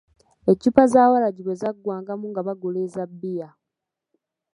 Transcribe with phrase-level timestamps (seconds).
[0.51, 3.49] Eccupa za waragi bwe zaggwangamu nga bagula eza bbiya.